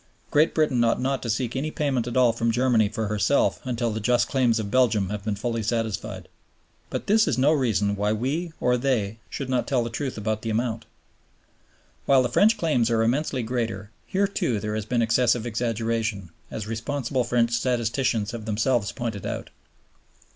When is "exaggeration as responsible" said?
15.45-17.23